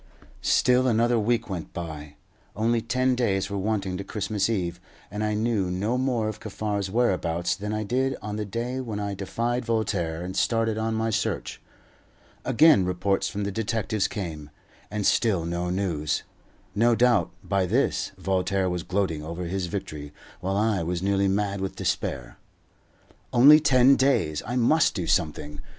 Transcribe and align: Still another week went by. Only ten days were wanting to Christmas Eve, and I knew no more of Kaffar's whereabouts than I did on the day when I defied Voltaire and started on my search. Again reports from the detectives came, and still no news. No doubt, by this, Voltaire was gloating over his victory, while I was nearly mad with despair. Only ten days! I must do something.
Still 0.41 0.87
another 0.87 1.19
week 1.19 1.47
went 1.47 1.73
by. 1.73 2.15
Only 2.55 2.81
ten 2.81 3.13
days 3.13 3.51
were 3.51 3.57
wanting 3.59 3.97
to 3.97 4.03
Christmas 4.03 4.49
Eve, 4.49 4.81
and 5.11 5.23
I 5.23 5.35
knew 5.35 5.69
no 5.69 5.95
more 5.95 6.27
of 6.27 6.39
Kaffar's 6.39 6.89
whereabouts 6.89 7.55
than 7.55 7.71
I 7.71 7.83
did 7.83 8.15
on 8.19 8.35
the 8.35 8.43
day 8.43 8.79
when 8.79 8.99
I 8.99 9.13
defied 9.13 9.63
Voltaire 9.63 10.23
and 10.23 10.35
started 10.35 10.79
on 10.79 10.95
my 10.95 11.11
search. 11.11 11.61
Again 12.43 12.83
reports 12.83 13.27
from 13.29 13.43
the 13.43 13.51
detectives 13.51 14.07
came, 14.07 14.49
and 14.89 15.05
still 15.05 15.45
no 15.45 15.69
news. 15.69 16.23
No 16.73 16.95
doubt, 16.95 17.29
by 17.43 17.67
this, 17.67 18.11
Voltaire 18.17 18.71
was 18.71 18.81
gloating 18.81 19.21
over 19.21 19.43
his 19.43 19.67
victory, 19.67 20.11
while 20.39 20.57
I 20.57 20.81
was 20.81 21.03
nearly 21.03 21.27
mad 21.27 21.61
with 21.61 21.75
despair. 21.75 22.39
Only 23.31 23.59
ten 23.59 23.97
days! 23.97 24.41
I 24.47 24.55
must 24.55 24.95
do 24.95 25.05
something. 25.05 25.61